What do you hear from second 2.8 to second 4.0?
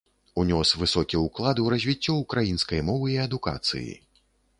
мовы і адукацыі.